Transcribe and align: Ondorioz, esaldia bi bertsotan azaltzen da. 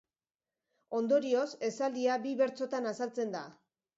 Ondorioz, 0.99 1.43
esaldia 1.69 2.17
bi 2.25 2.33
bertsotan 2.41 2.91
azaltzen 2.93 3.37
da. 3.39 3.45